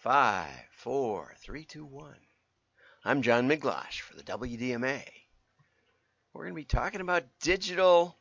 [0.00, 2.16] Five, four, three, two, one.
[3.04, 5.02] I'm John Miglosh for the WDMA.
[6.32, 8.16] We're going to be talking about digital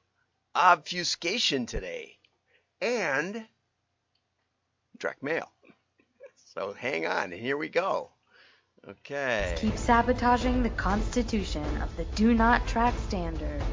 [0.53, 2.17] obfuscation today
[2.81, 3.45] and
[4.97, 5.49] direct mail.
[6.53, 8.09] So hang on, and here we go.
[8.85, 9.55] Okay.
[9.55, 13.63] Keep sabotaging the constitution of the do not track standard,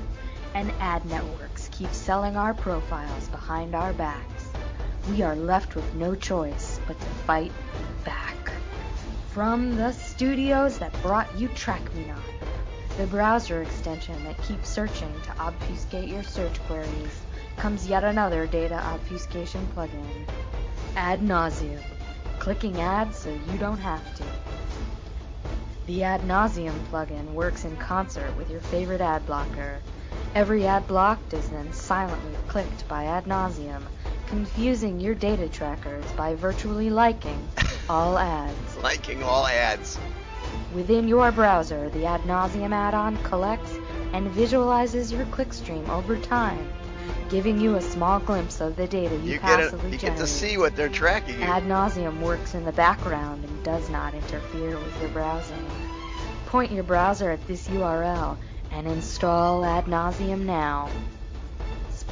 [0.55, 4.47] and ad networks keep selling our profiles behind our backs.
[5.11, 7.51] We are left with no choice but to fight.
[9.37, 12.17] From the studios that brought you TrackMeNot,
[12.97, 17.21] the browser extension that keeps searching to obfuscate your search queries,
[17.59, 20.27] comes yet another data obfuscation plugin.
[20.97, 21.79] Ad Nauseam,
[22.39, 24.25] clicking ads so you don't have to.
[25.87, 29.83] The Ad Nauseam plugin works in concert with your favorite ad blocker.
[30.35, 33.87] Every ad blocked is then silently clicked by Ad Nauseam,
[34.29, 37.47] confusing your data trackers by virtually liking
[37.89, 38.77] all ads.
[38.83, 39.99] Liking all ads.
[40.75, 43.73] Within your browser, the Ad Nauseam add-on collects
[44.13, 46.69] and visualizes your clickstream over time,
[47.29, 50.17] giving you a small glimpse of the data you, You get passively a, you get
[50.17, 51.45] to see what they're tracking you.
[51.47, 55.65] Ad Nauseam works in the background and does not interfere with your browsing.
[56.47, 58.37] Point your browser at this URL
[58.71, 60.91] and install Ad Nauseam now.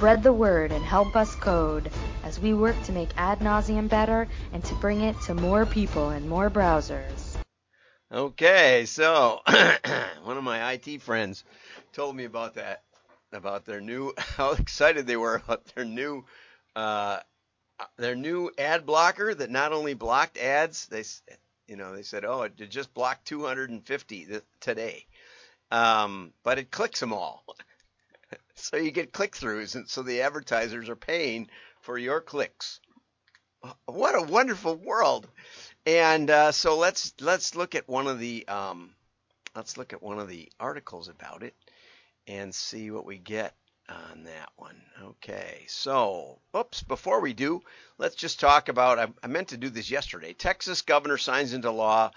[0.04, 1.90] Spread the word and help us code
[2.24, 6.10] as we work to make Ad Nauseam better and to bring it to more people
[6.10, 7.38] and more browsers.
[8.12, 9.40] Okay, so
[10.24, 11.42] one of my IT friends
[11.94, 12.82] told me about that,
[13.32, 16.22] about their new, how excited they were about their new,
[16.76, 17.20] uh,
[17.96, 21.04] their new ad blocker that not only blocked ads, they,
[21.66, 25.06] you know, they said, oh, it just blocked 250 th- today,
[25.70, 27.46] um, but it clicks them all.
[28.54, 31.48] so you get click throughs, and so the advertisers are paying
[31.80, 32.80] for your clicks.
[33.86, 35.26] What a wonderful world!
[35.86, 38.94] And uh, so let's let's look at one of the um,
[39.54, 41.54] let's look at one of the articles about it
[42.26, 43.54] and see what we get
[43.88, 44.80] on that one.
[45.02, 47.62] Okay, so oops, before we do,
[47.98, 48.98] let's just talk about.
[48.98, 50.32] I, I meant to do this yesterday.
[50.32, 52.10] Texas governor signs into law.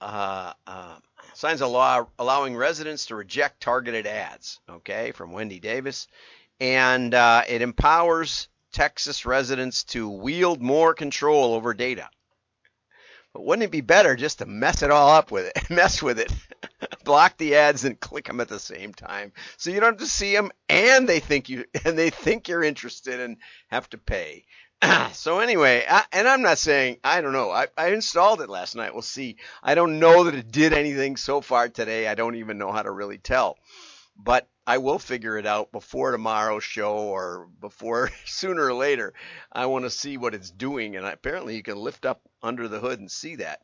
[0.00, 0.96] Uh, uh,
[1.34, 4.60] signs a law allowing residents to reject targeted ads.
[4.68, 6.06] Okay, from Wendy Davis,
[6.60, 12.08] and uh, it empowers Texas residents to wield more control over data.
[13.32, 16.18] But wouldn't it be better just to mess it all up with it, mess with
[16.18, 16.32] it,
[17.04, 20.06] block the ads and click them at the same time, so you don't have to
[20.06, 23.36] see them, and they think you and they think you're interested and
[23.68, 24.44] have to pay.
[25.12, 27.50] so anyway, I, and I'm not saying I don't know.
[27.50, 28.92] I, I installed it last night.
[28.92, 29.36] We'll see.
[29.62, 32.06] I don't know that it did anything so far today.
[32.08, 33.58] I don't even know how to really tell,
[34.16, 39.14] but I will figure it out before tomorrow's show or before sooner or later.
[39.52, 42.80] I want to see what it's doing, and apparently you can lift up under the
[42.80, 43.60] hood and see that.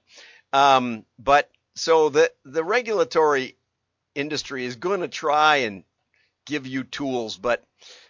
[0.52, 3.56] Um, but so the the regulatory
[4.14, 5.84] industry is going to try and
[6.46, 7.64] give you tools, but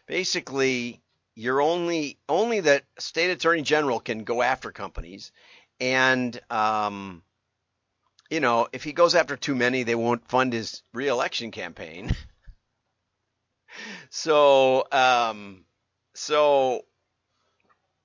[0.06, 1.00] basically
[1.34, 5.32] you're only only the state attorney general can go after companies,
[5.80, 7.22] and um,
[8.30, 12.14] you know if he goes after too many, they won't fund his reelection campaign.
[14.10, 15.64] so um,
[16.14, 16.84] so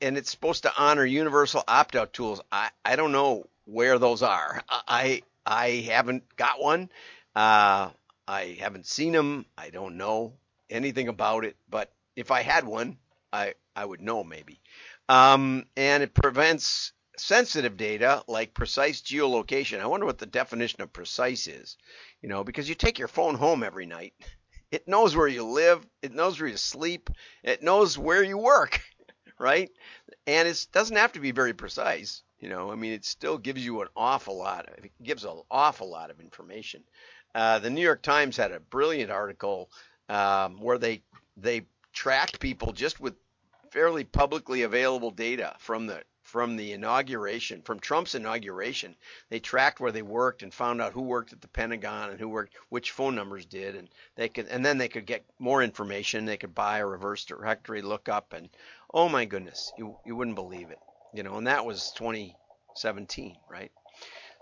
[0.01, 2.41] and it's supposed to honor universal opt-out tools.
[2.51, 4.63] I, I don't know where those are.
[4.69, 6.89] I I haven't got one.
[7.35, 7.89] Uh,
[8.27, 9.45] I haven't seen them.
[9.57, 10.33] I don't know
[10.69, 11.55] anything about it.
[11.69, 12.97] But if I had one,
[13.33, 14.61] I I would know maybe.
[15.09, 19.79] Um, and it prevents sensitive data like precise geolocation.
[19.79, 21.77] I wonder what the definition of precise is.
[22.21, 24.13] You know, because you take your phone home every night.
[24.69, 25.87] It knows where you live.
[26.01, 27.09] It knows where you sleep.
[27.41, 28.81] It knows where you work,
[29.39, 29.71] right?
[30.27, 32.21] and it doesn't have to be very precise.
[32.39, 34.67] You know, I mean, it still gives you an awful lot.
[34.67, 36.83] Of, it gives an awful lot of information.
[37.33, 39.71] Uh, the New York Times had a brilliant article
[40.09, 41.01] um, where they
[41.37, 41.63] they
[41.97, 43.15] tracked people just with
[43.71, 48.95] fairly publicly available data from the from the inauguration, from Trump's inauguration.
[49.29, 52.29] They tracked where they worked and found out who worked at the Pentagon and who
[52.29, 56.25] worked, which phone numbers did, and they could, and then they could get more information.
[56.25, 58.49] They could buy a reverse directory lookup, and
[58.93, 60.79] oh my goodness, you you wouldn't believe it,
[61.15, 61.37] you know.
[61.37, 63.71] And that was 2017, right?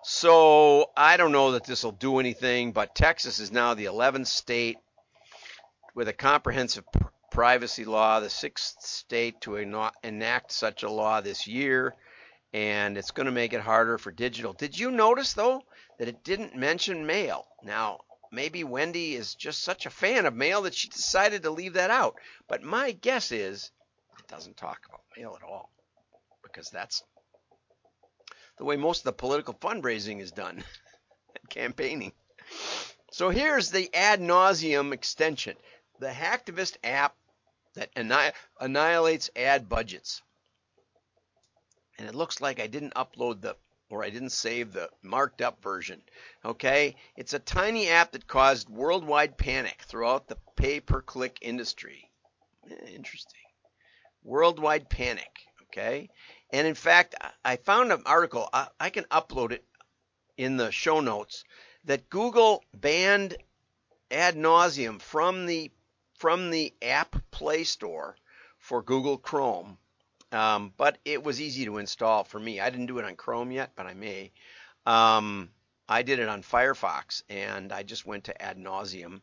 [0.04, 4.28] So I don't know that this will do anything, but Texas is now the 11th
[4.28, 4.78] state
[5.96, 7.05] with a comprehensive pr-
[7.36, 11.94] privacy law, the sixth state to ena- enact such a law this year,
[12.54, 14.54] and it's going to make it harder for digital.
[14.54, 15.62] Did you notice though
[16.00, 17.46] that it didn't mention mail?
[17.62, 18.00] Now,
[18.32, 21.90] maybe Wendy is just such a fan of mail that she decided to leave that
[21.90, 22.16] out,
[22.48, 23.70] but my guess is
[24.18, 25.70] it doesn't talk about mail at all
[26.42, 27.04] because that's
[28.58, 30.56] the way most of the political fundraising is done,
[31.36, 32.14] and campaigning.
[33.12, 35.58] So here's the Ad Nauseam extension,
[36.00, 37.14] the Hacktivist app
[37.76, 37.92] that
[38.60, 40.22] annihilates ad budgets.
[41.98, 43.56] And it looks like I didn't upload the
[43.90, 46.02] or I didn't save the marked up version.
[46.44, 46.96] Okay?
[47.16, 52.10] It's a tiny app that caused worldwide panic throughout the pay per click industry.
[52.70, 53.40] Eh, interesting.
[54.24, 55.40] Worldwide panic.
[55.64, 56.10] Okay?
[56.52, 59.64] And in fact, I found an article, I, I can upload it
[60.38, 61.44] in the show notes,
[61.84, 63.38] that Google banned
[64.10, 65.72] Ad Nauseam from the
[66.16, 68.16] from the app Play Store
[68.58, 69.78] for Google Chrome
[70.36, 72.60] um, but it was easy to install for me.
[72.60, 74.32] I didn't do it on Chrome yet, but I may.
[74.86, 75.50] Um,
[75.88, 79.22] I did it on Firefox, and I just went to Ad Nauseam,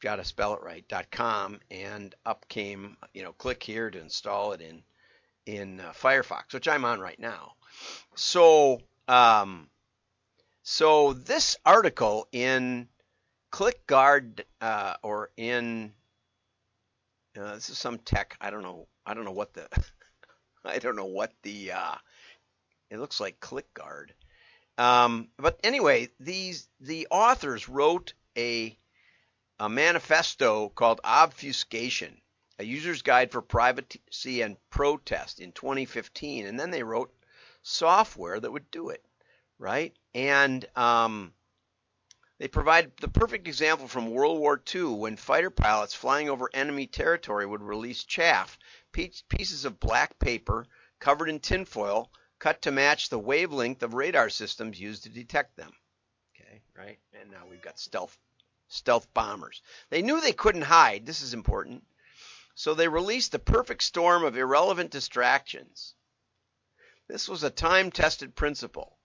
[0.00, 4.00] got to spell it right, dot .com, and up came, you know, click here to
[4.00, 4.82] install it in
[5.46, 7.52] in uh, Firefox, which I'm on right now.
[8.14, 9.68] So, um,
[10.62, 12.88] so this article in
[13.52, 15.92] ClickGuard uh, or in
[17.48, 18.36] this is some tech.
[18.40, 18.86] I don't know.
[19.04, 19.68] I don't know what the
[20.64, 21.94] I don't know what the uh,
[22.90, 24.10] it looks like ClickGuard.
[24.78, 28.76] Um, but anyway, these the authors wrote a
[29.58, 32.20] a manifesto called Obfuscation,
[32.58, 37.12] a user's guide for privacy and protest in 2015, and then they wrote
[37.62, 39.04] software that would do it,
[39.58, 39.94] right?
[40.14, 41.34] And um,
[42.40, 46.86] they provide the perfect example from World War II when fighter pilots flying over enemy
[46.86, 48.58] territory would release chaff
[48.92, 50.66] pieces of black paper
[51.00, 55.70] covered in tinfoil cut to match the wavelength of radar systems used to detect them.
[56.34, 56.98] Okay, right?
[57.12, 58.16] And now we've got stealth
[58.68, 59.60] stealth bombers.
[59.90, 61.04] They knew they couldn't hide.
[61.04, 61.84] This is important.
[62.54, 65.94] So they released the perfect storm of irrelevant distractions.
[67.06, 68.96] This was a time-tested principle.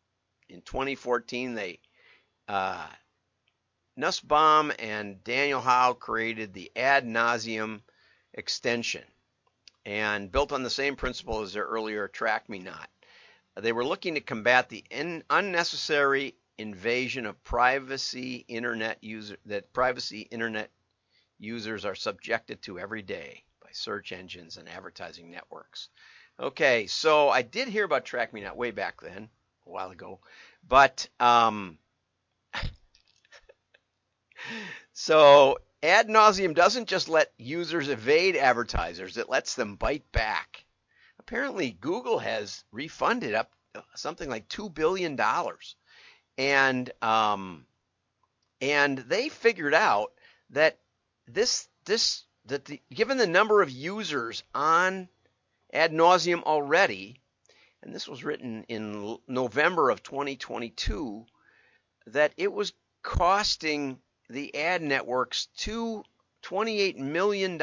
[0.47, 1.81] In 2014, they
[2.47, 2.87] uh,
[3.97, 7.81] Nissenbaum and Daniel Howe created the Ad Nauseam
[8.33, 9.03] extension
[9.85, 12.89] and built on the same principle as their earlier Track Me Not.
[13.55, 20.21] They were looking to combat the in, unnecessary invasion of privacy internet user that privacy
[20.21, 20.71] internet
[21.37, 25.89] users are subjected to every day by search engines and advertising networks.
[26.39, 29.29] Okay, so I did hear about Track Me Not way back then,
[29.65, 30.19] a while ago,
[30.67, 31.77] but um,
[34.97, 40.65] so Ad Nauseam doesn't just let users evade advertisers, it lets them bite back.
[41.19, 43.51] Apparently, Google has refunded up
[43.95, 45.19] something like $2 billion.
[46.37, 47.65] And, um,
[48.61, 50.13] and they figured out
[50.51, 50.79] that
[51.27, 55.09] this, this, that the, given the number of users on
[55.73, 57.19] Ad Nauseam already,
[57.83, 61.25] and this was written in November of 2022,
[62.07, 62.71] that it was
[63.03, 63.99] costing
[64.29, 66.03] the ad networks to
[66.43, 67.57] $28 million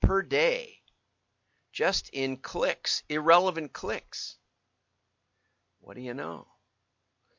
[0.00, 0.80] per day
[1.72, 4.38] just in clicks, irrelevant clicks.
[5.80, 6.46] What do you know?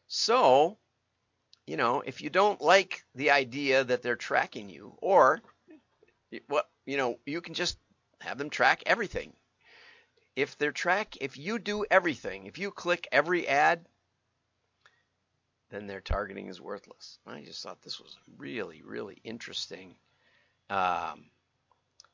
[0.08, 0.78] So,
[1.66, 5.42] you know, if you don't like the idea that they're tracking you, or
[6.48, 7.80] what, you know, you can just
[8.22, 9.34] have them track everything.
[10.36, 13.88] If they're track, if you do everything, if you click every ad,
[15.70, 17.20] then their targeting is worthless.
[17.28, 19.96] I just thought this was really, really interesting.
[20.70, 21.26] Um,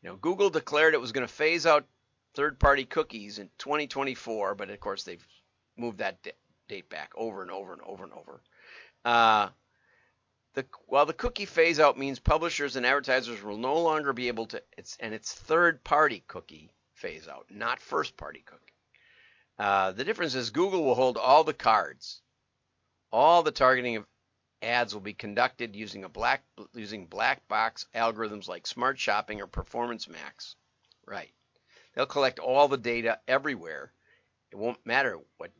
[0.01, 1.85] you know, Google declared it was going to phase out
[2.33, 5.25] third-party cookies in 2024, but of course they've
[5.77, 6.31] moved that d-
[6.67, 8.41] date back over and over and over and over.
[9.05, 9.49] Uh,
[10.55, 14.47] the, while the cookie phase out means publishers and advertisers will no longer be able
[14.47, 18.59] to, it's and it's third-party cookie phase out, not first-party cookie.
[19.59, 22.22] Uh, the difference is Google will hold all the cards
[23.13, 24.07] all the targeting of
[24.63, 26.43] ads will be conducted using a black
[26.73, 30.55] using black box algorithms like Smart Shopping or Performance Max.
[31.05, 31.31] Right.
[31.93, 33.93] They'll collect all the data everywhere.
[34.51, 35.51] It won't matter what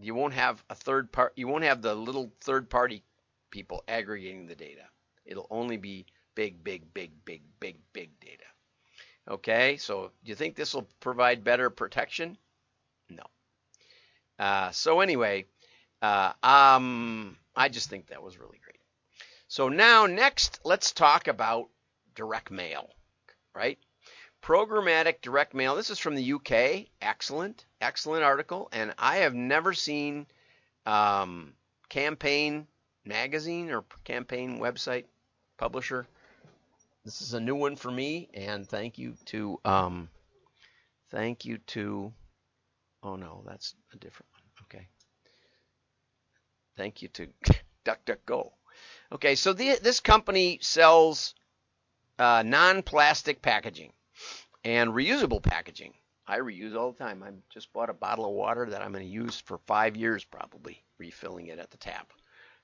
[0.00, 3.04] you won't have a third part you won't have the little third party
[3.50, 4.84] people aggregating the data.
[5.26, 8.44] It'll only be big, big, big, big, big, big data.
[9.28, 12.38] Okay, so do you think this will provide better protection?
[13.10, 13.24] No.
[14.38, 15.44] Uh, so anyway,
[16.02, 18.78] uh, um, I just think that was really great.
[19.48, 21.68] So now, next, let's talk about
[22.14, 22.90] direct mail,
[23.54, 23.78] right?
[24.42, 25.74] Programmatic direct mail.
[25.74, 26.86] This is from the UK.
[27.00, 28.68] Excellent, excellent article.
[28.72, 30.26] And I have never seen
[30.86, 31.54] um,
[31.88, 32.66] campaign
[33.04, 35.04] magazine or campaign website
[35.56, 36.06] publisher.
[37.04, 40.10] This is a new one for me, and thank you to um,
[41.10, 42.12] thank you to.
[43.02, 44.37] Oh no, that's a different one.
[46.78, 47.26] Thank you to
[47.84, 48.52] DuckDuckGo.
[49.10, 51.34] Okay, so the, this company sells
[52.20, 53.92] uh, non-plastic packaging
[54.64, 55.92] and reusable packaging.
[56.24, 57.24] I reuse all the time.
[57.24, 60.22] I just bought a bottle of water that I'm going to use for five years,
[60.22, 62.12] probably refilling it at the tap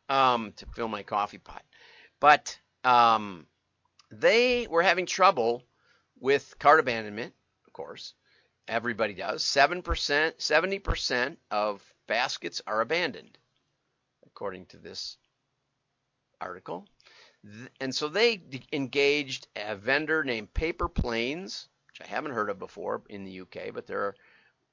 [0.09, 1.64] um, to fill my coffee pot.
[2.21, 3.49] But um,
[4.12, 5.64] they were having trouble
[6.21, 7.35] with cart abandonment,
[7.66, 8.14] of course.
[8.68, 9.42] Everybody does.
[9.42, 13.38] 7%, 70% of baskets are abandoned,
[14.35, 15.17] according to this
[16.41, 16.85] article.
[17.81, 23.03] And so they engaged a vendor named Paper Planes, which I haven't heard of before
[23.09, 24.17] in the UK, but there are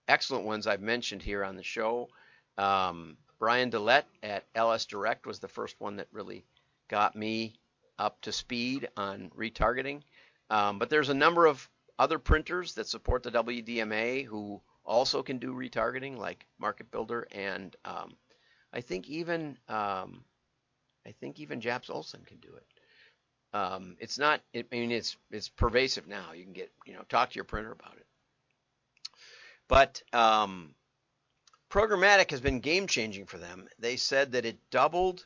[0.08, 2.10] excellent ones I've mentioned here on the show.
[2.58, 6.44] Um, Brian Dillette at LS Direct was the first one that really
[6.88, 7.54] got me
[8.00, 10.02] up to speed on retargeting.
[10.50, 15.38] Um, but there's a number of other printers that support the WDMA who also can
[15.38, 18.16] do retargeting, like Market Builder, and um,
[18.74, 20.24] I think even um,
[21.06, 22.66] I think even Japs Olson can do it.
[23.54, 24.42] Um, it's not.
[24.56, 26.32] I mean, it's it's pervasive now.
[26.34, 28.06] You can get you know talk to your printer about it.
[29.68, 30.76] But um,
[31.70, 33.68] programmatic has been game changing for them.
[33.80, 35.26] They said that it doubled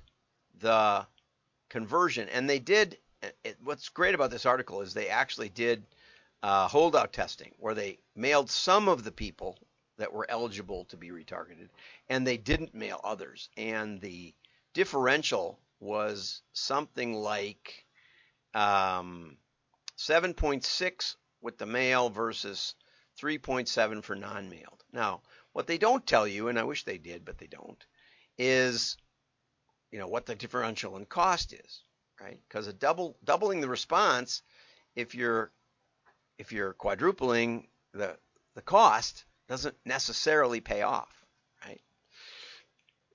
[0.60, 1.06] the
[1.70, 2.98] conversion, and they did.
[3.44, 5.84] It, what's great about this article is they actually did
[6.44, 9.58] uh, holdout testing, where they mailed some of the people
[9.98, 11.70] that were eligible to be retargeted,
[12.10, 14.34] and they didn't mail others, and the
[14.74, 17.86] differential was something like
[18.54, 19.38] um,
[19.98, 22.76] 7.6 with the mail versus
[23.22, 24.84] 3.7 for non-mailed.
[24.92, 25.22] Now,
[25.54, 27.84] what they don't tell you, and I wish they did, but they don't,
[28.38, 28.98] is
[29.92, 31.84] you know what the differential in cost is,
[32.20, 32.40] right?
[32.48, 34.42] Because a double doubling the response,
[34.96, 35.52] if you're
[36.38, 38.18] if you're quadrupling the
[38.56, 41.26] the cost, doesn't necessarily pay off,
[41.66, 41.82] right?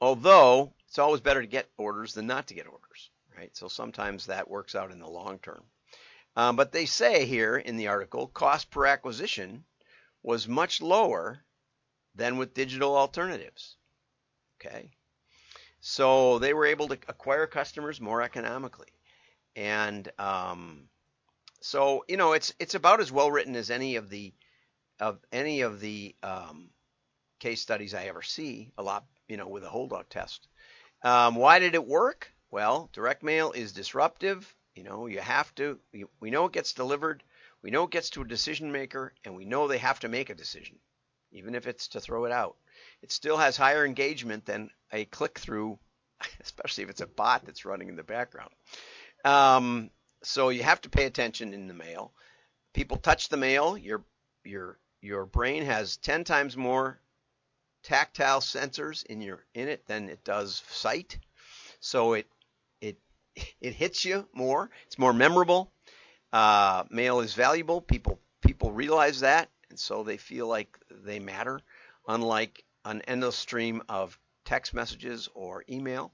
[0.00, 3.56] Although it's always better to get orders than not to get orders, right?
[3.56, 5.62] So sometimes that works out in the long term.
[6.36, 9.64] Um, but they say here in the article, cost per acquisition
[10.22, 11.44] was much lower
[12.14, 13.76] than with digital alternatives.
[14.60, 14.90] Okay.
[15.80, 18.92] So they were able to acquire customers more economically.
[19.56, 20.88] And um,
[21.60, 24.32] so, you know, it's it's about as well written as any of the
[25.00, 26.70] of any of the um,
[27.40, 28.70] case studies I ever see.
[28.78, 30.46] A lot, you know, with a holdout test.
[31.02, 32.32] Um, why did it work?
[32.50, 34.54] Well, direct mail is disruptive.
[34.74, 35.80] You know, you have to.
[36.20, 37.22] We know it gets delivered.
[37.62, 40.30] We know it gets to a decision maker, and we know they have to make
[40.30, 40.78] a decision,
[41.32, 42.56] even if it's to throw it out.
[43.02, 45.78] It still has higher engagement than a click through,
[46.40, 48.50] especially if it's a bot that's running in the background.
[49.24, 49.90] Um,
[50.22, 52.12] so you have to pay attention in the mail.
[52.72, 53.76] People touch the mail.
[53.76, 54.04] Your
[54.44, 57.00] your your brain has 10 times more
[57.82, 61.18] tactile sensors in your in it than it does sight.
[61.80, 62.26] So it
[62.80, 62.98] it
[63.60, 64.70] it hits you more.
[64.86, 65.72] It's more memorable.
[66.32, 67.80] Uh, mail is valuable.
[67.80, 71.60] People people realize that, and so they feel like they matter.
[72.06, 76.12] Unlike an endless stream of text messages or email.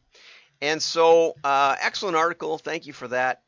[0.60, 2.58] And so, uh, excellent article.
[2.58, 3.42] Thank you for that.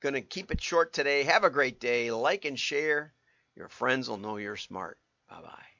[0.00, 1.22] Going to keep it short today.
[1.22, 2.10] Have a great day.
[2.10, 3.14] Like and share.
[3.56, 4.98] Your friends will know you're smart.
[5.28, 5.73] Bye bye.